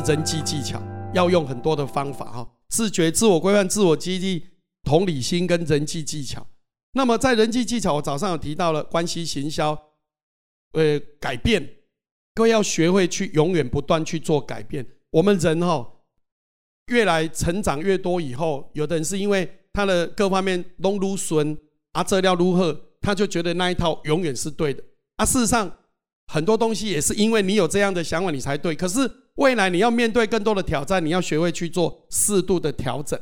[0.00, 0.80] 人际技巧，
[1.14, 4.46] 要用很多的方法哈，自觉、自我规范、自我激励、
[4.82, 6.46] 同理心跟人际技巧。
[6.92, 9.70] 那么在人际技巧，我早上有提到了关系行销，
[10.72, 11.68] 呃，改变，
[12.34, 14.86] 各位要学会去永远不断去做改变。
[15.10, 15.88] 我们人哈，
[16.86, 21.56] 越来成长越多以后，有的人是因为他的各方面拢如顺
[21.92, 24.82] 啊，这料如何，他就觉得那一套永远是对的
[25.16, 25.24] 啊。
[25.24, 25.70] 事实上，
[26.26, 28.74] 很多东西也是因为你有这样的想法，你才对。
[28.74, 29.08] 可是
[29.40, 33.18] 未来你要面对更多的挑战，你要学会去做适度的调整。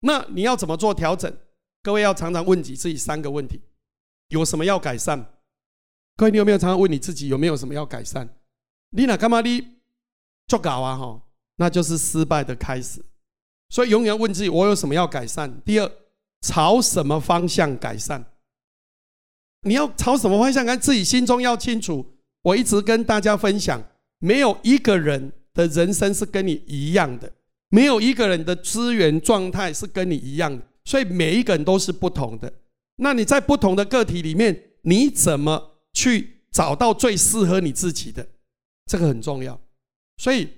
[0.00, 1.36] 那你要怎么做调整？
[1.82, 3.60] 各位要常常问自己三个问题：
[4.28, 5.26] 有什么要改善？
[6.16, 8.28] 各位，你有没有常常问你自己有没有什么要改善？
[8.90, 9.78] 你哪干嘛你
[10.46, 10.96] 做搞啊？
[10.96, 11.20] 哈，
[11.56, 13.04] 那就是失败的开始。
[13.68, 15.60] 所以永远问自己：我有什么要改善？
[15.64, 15.92] 第二，
[16.42, 18.24] 朝什么方向改善？
[19.62, 20.64] 你要朝什么方向？
[20.64, 22.14] 看自己心中要清楚。
[22.42, 23.82] 我一直跟大家分享，
[24.20, 25.32] 没有一个人。
[25.56, 27.32] 的人生是跟你一样的，
[27.70, 32.52] 没有一个人的资源状态是跟你一样的，所以每一个人都是不同的。
[32.96, 38.26] 那你在不同的个体里面，你怎么去找到最适合你自己的？
[38.86, 39.60] 这个很重要，
[40.18, 40.48] 所以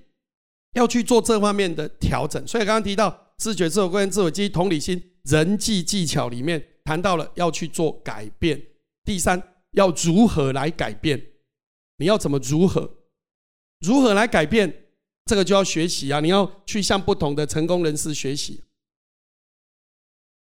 [0.73, 2.45] 要去做这方面的调整。
[2.47, 8.61] 所以刚刚提到自觉、自我规范、自我激励、同理心、人际技巧里面谈到了要去做改变。
[9.03, 11.19] 第三，要如何来改变？
[11.97, 12.97] 你要怎么如何？
[13.79, 14.85] 如何来改变？
[15.29, 16.19] 这个就要学习啊！
[16.19, 18.63] 你要去向不同的成功人士学习。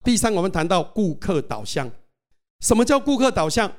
[0.04, 1.90] 第三，我们谈到顾客导向。
[2.60, 3.74] 什么叫顾客导向？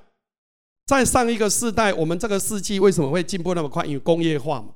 [0.87, 3.85] 在上一个世代，我们这个世纪为什么会进步那么快？
[3.85, 4.73] 因为工业化嘛。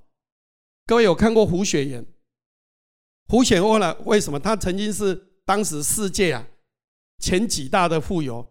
[0.86, 2.06] 各位有看过胡雪岩？
[3.28, 3.98] 胡雪岩呢？
[4.06, 6.48] 为什么他曾经是当时世界啊
[7.18, 8.48] 前几大的富有，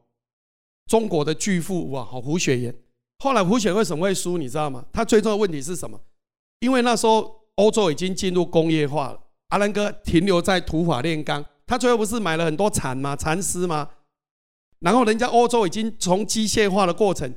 [0.86, 2.04] 中国的巨富哇！
[2.04, 2.76] 好，胡雪岩。
[3.20, 4.36] 后来胡雪为什么会输？
[4.36, 4.84] 你知道吗？
[4.92, 6.00] 他最重要的问题是什么？
[6.58, 7.38] 因为那时候。
[7.60, 13.14] 欧洲已经进入工业化了，阿兰哥停留在土法炼钢，他最后不是买了很多蚕吗？
[13.14, 13.90] 蚕丝吗？
[14.78, 17.34] 然后人家欧洲已经从机械化的过程，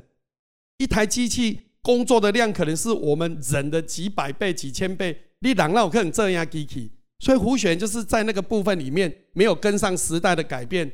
[0.78, 5.20] 一台机器工作的量可能是我们人的几百倍、几千倍。
[5.40, 10.90] 你让那我看这样机器，所以胡雪就是在那个部分里面没有跟上时代的改变。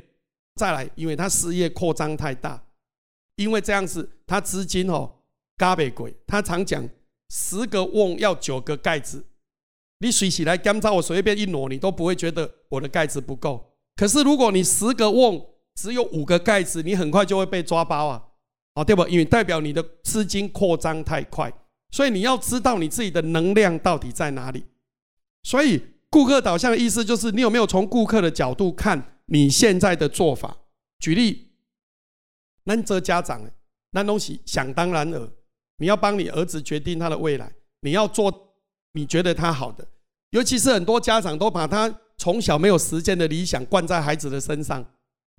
[0.55, 2.61] 再来，因为他事业扩张太大，
[3.37, 5.09] 因为这样子他资金哦，
[5.55, 6.85] 嘎贝鬼，他常讲。
[7.33, 9.23] 十个瓮要九个盖子，
[10.01, 13.73] 你水洗来干燥，我随便一挪，你都不会觉得我的盖子不够。
[13.95, 15.39] 可是如果你十个瓮
[15.75, 18.23] 只有五个盖子，你很快就会被抓包啊，
[18.73, 19.07] 哦对不？
[19.07, 21.53] 因为代表你的资金扩张太快，
[21.91, 24.65] 所以你要知道你自己的能量到底在哪里。
[25.43, 25.79] 所以
[26.09, 30.57] 顾客导向的意思就是，你有没有从顾客的角度看你现在的做法？
[30.99, 31.51] 举例，
[32.63, 33.41] 那这家长，
[33.91, 35.31] 那东西想当然尔。
[35.77, 37.51] 你要帮你儿子决定他的未来，
[37.81, 38.50] 你要做
[38.93, 39.87] 你觉得他好的，
[40.31, 44.85] 尤其是很多家长都把他从小没有实践的理想灌在孩子的身上。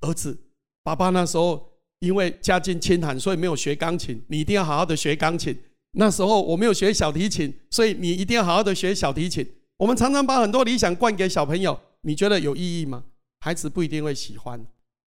[0.01, 0.37] 儿子，
[0.83, 5.57] 爸爸那时候因为家境清寒，所以没有学钢琴，你一定要好好的学钢琴。
[5.93, 9.47] 那时候我没有学小提琴，所以你一定要好好的学小提琴。
[9.77, 13.05] 我们常常把很多理想灌给小朋友，你觉得有意义吗？
[13.41, 14.65] 孩子不一定会喜欢，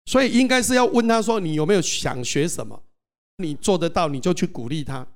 [0.05, 2.81] 所以应该是要问他说：你有没有想学什么？
[3.37, 5.07] 你做得到，你就去鼓励他。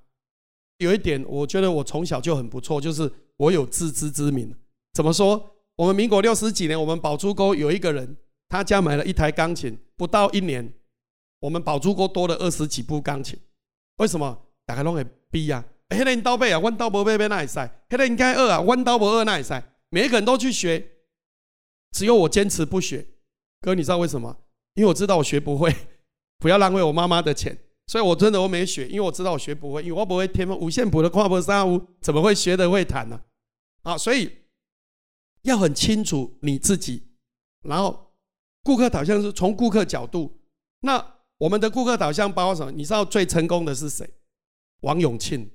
[0.78, 4.53] 有一点，我觉得我从小就很不错，就是我有自知之明。
[4.94, 5.52] 怎么说？
[5.75, 10.74] 我们民国六十几年，我们宝珠沟有一个人，他家买了一台钢琴，不到一年，
[11.40, 13.38] 我们宝珠沟多了二十几部钢琴。
[13.97, 14.38] 为什么？
[14.66, 15.63] 大家拢会逼呀！
[15.90, 19.63] 黑人刀背啊，弯刀不背背那也塞；黑人应该二啊，弯刀不二那也塞。
[19.90, 20.86] 每一个人都去学，
[21.92, 23.06] 只有我坚持不学。
[23.62, 24.36] 哥，你知道为什么？
[24.74, 25.74] 因为我知道我学不会，
[26.40, 27.57] 不要浪费我妈妈的钱。
[27.88, 33.22] 所以我真的我没学，因为我知道我学不会，因为我不会天分五线谱的跨步三五，怎么会学得会弹呢？
[33.84, 34.31] 啊，所以
[35.44, 37.03] 要很清楚你自己，
[37.62, 38.13] 然后
[38.63, 40.41] 顾客导向是从顾客角度。
[40.79, 42.72] 那我们的顾客导向包括什么？
[42.72, 44.09] 你知道最成功的是谁？
[44.81, 45.51] 王永庆。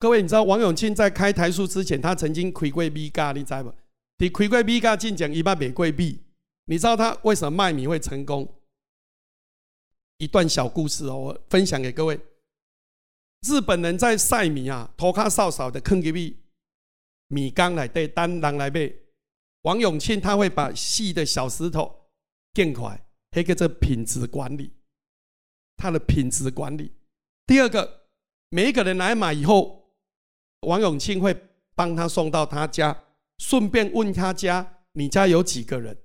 [0.00, 3.72] 各位，你知道王永庆在开台塑之前，他曾经亏过米咖，你知道不？
[4.18, 6.24] 你亏过米咖进讲一百美贵币，
[6.64, 8.57] 你知道他为什么卖米会成功？
[10.18, 12.20] 一段小故事哦，我分享给各位。
[13.42, 16.36] 日本人在晒米啊，头卡少少的坑给米
[17.28, 19.06] 米缸来对单人来背。
[19.62, 22.08] 王永庆他会把细的小石头
[22.52, 23.06] 垫块，
[23.36, 24.72] 一个这品质管理，
[25.76, 26.92] 他的品质管理。
[27.46, 28.08] 第二个，
[28.50, 29.94] 每一个人来买以后，
[30.62, 33.04] 王永庆会帮他送到他家，
[33.38, 35.96] 顺便问他家你家有几个人，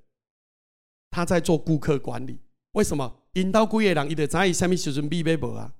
[1.09, 2.39] 他在做顾客管理。
[2.73, 3.22] 为什么？
[3.33, 5.71] 引导几个人，伊就知伊什么时阵米买无啊？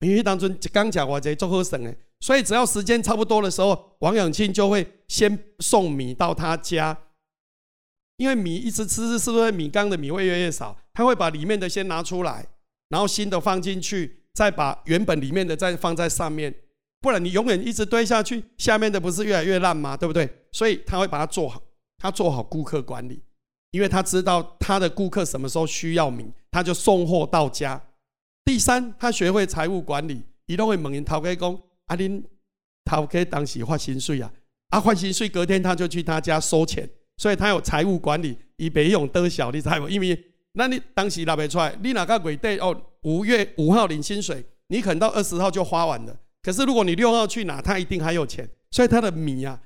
[0.00, 6.96] 因为当中一讲食偌济足好算的，所以只要时间差不多的时候，王永庆就会先送米到他家，
[8.16, 10.78] 因为米一直吃吃，是不是米缸的米会越来越少？
[10.94, 12.46] 他会把里面的先拿出来，
[12.88, 16.54] 然后新的放进去，再把原本里面的再放在上面，
[17.00, 19.96] 不然你永远一直堆下去，下面的不是越来越烂吗？
[19.96, 20.28] 对不对？
[20.52, 21.62] 所以他会把它做好，
[21.98, 23.22] 他做好顾客管理，
[23.70, 27.80] 因为他知道他的顾客什么时候需要米，他就送货到家。
[28.44, 31.54] 第三，他学会财务管理，移动会问人头家讲
[31.86, 32.22] ：“啊，恁
[32.84, 34.32] 头家当时发薪水啊，
[34.70, 39.88] 啊发薪水隔天他就去他家收钱，所以他有财务管理，以别用得小，你知无？
[39.88, 46.18] 因为那你当时拿不出来，你哪个月底哦，五月五号领薪水，你可能到二十号就花完了。
[46.42, 49.60] 可是如果你六号去拿，他一定还有钱，所以他的米啊，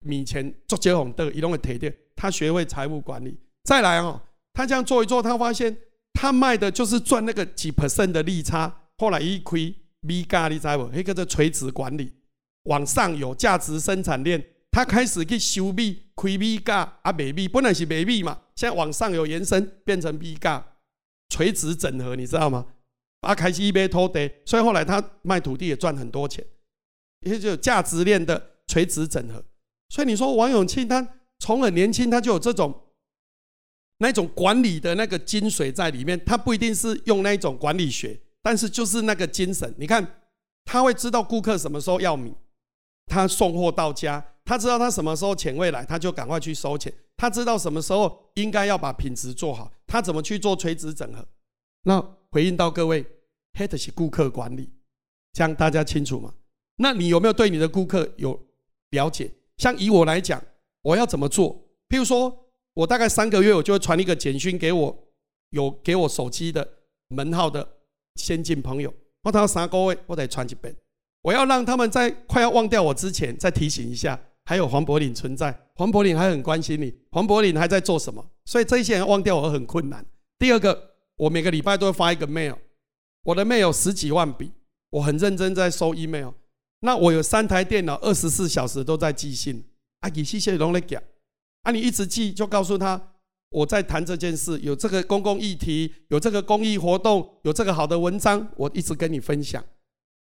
[0.00, 1.92] 米钱做结红的，移动会提掉。
[2.20, 3.34] 他学会财务管理，
[3.64, 4.20] 再来哦，
[4.52, 5.74] 他这样做一做，他发现。
[6.12, 10.90] 他卖的就是赚那个几 percent 的利差，后来一亏，V 加你知不？
[10.92, 12.12] 那个叫垂直管理，
[12.64, 20.62] 往上有价值生产链，他开始去收米，亏 V 加啊，卖米本来是卖米嘛，现在往上有延伸，变成 V 加，
[21.30, 22.66] 垂直整合，你知道吗？
[23.20, 26.44] 啊，开始一边偷地，所以后来他卖土地也赚很多钱，
[27.20, 29.42] 也就价值链的垂直整合。
[29.88, 31.06] 所以你说王永庆他
[31.40, 32.86] 从很年轻他就有这种。
[34.02, 39.74] 那种管理的那个精髓在里面，他不一定是用那种管理学，但是就是那个精神。
[39.76, 40.22] 你看，
[40.64, 42.32] 他会知道顾客什么时候要米，
[43.04, 46.90] 他送货到家，他知道他什么时候钱会来，他就赶快去收钱。
[47.14, 51.22] 他知道什么时候应该要把品质做好，他怎么去做垂直整合。
[51.82, 52.00] 那
[52.30, 53.04] 回应到各位
[53.52, 54.72] ，head 是顾客管理，
[55.34, 56.32] 这样大家清楚吗？
[56.76, 58.46] 那你有没有对你的顾客有
[58.92, 59.30] 了解？
[59.58, 60.42] 像以我来讲，
[60.82, 61.54] 我要怎么做？
[61.88, 62.46] 譬如说。
[62.72, 64.96] 我大概三个月，我就会传一个简讯给我
[65.50, 66.66] 有给我手机的
[67.08, 67.68] 门号的
[68.14, 68.94] 先进朋友。
[69.24, 70.74] 我等三个月，我得传几遍。
[71.22, 75.54] 我要让他们在快要忘掉我之前，再提醒一下，还有黄柏林存在。
[75.74, 78.24] 黄柏林还很关心你，黄柏林还在做什么？
[78.44, 80.06] 所以这些人忘掉我很困难。
[80.38, 82.56] 第二个，我每个礼拜都会发一个 mail，
[83.24, 84.52] 我的 mail 十几万笔，
[84.90, 86.30] 我很认真在收 email。
[86.82, 89.64] 那我有三台电脑，二十四小时都在寄信。
[90.00, 91.02] 啊，其谢些拢在讲。
[91.62, 93.14] 啊，你一直记，就告诉他
[93.50, 99.64] 我在谈这件事，有这个公共议题，有这个公益活动，有这个好的文章，我一直跟你分享。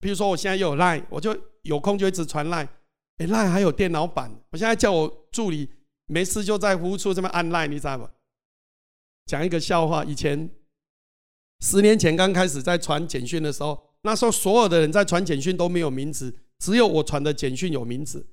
[0.00, 2.68] 比如说，我现在有 Line，我就有空就一直传 Line。
[3.18, 5.68] 哎，Line 还有电脑版，我现在叫我助理
[6.06, 8.10] 没事就在服务处这边按 Line，你知道吗？
[9.26, 10.50] 讲一个笑话，以前
[11.60, 18.26] 十年前刚开始在传简讯的时候，那时候所有的人在传简讯都没有名字，只有我传的简讯有名字，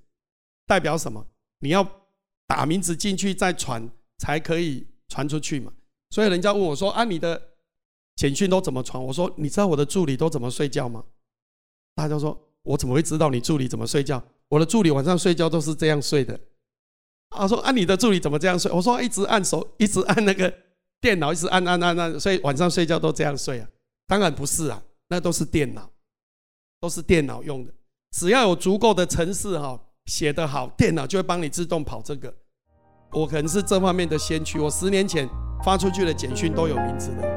[0.68, 1.26] 代表什么？
[1.60, 1.90] 你要。
[2.50, 5.70] 打名字进去再传才可以传出去嘛，
[6.12, 7.50] 所以人家问我说：“啊，你的
[8.16, 11.04] 简讯都怎么传？”我说：“你知道我的助理都怎么睡觉吗？”
[11.94, 14.24] 大家说：“我怎么会知道你助理怎么睡觉？
[14.48, 16.40] 我的助理晚上睡觉都是这样睡的。”
[17.36, 20.52] 啊，说：“啊，你的助理怎么这样睡？”我说：“一直按手，一直按那个
[21.02, 23.68] 电脑，一直按按按按，所以晚上睡觉都这样睡啊。”
[24.08, 25.92] 当然不是啊，那都是电脑，
[26.80, 27.74] 都是电脑用的。
[28.12, 29.84] 只要有足够的程式哈。
[30.08, 32.34] 写得好，电脑就会帮你自动跑这个。
[33.12, 35.30] 我可能是这方面的先驱，我十年前
[35.64, 37.37] 发出去的简讯都有名字的。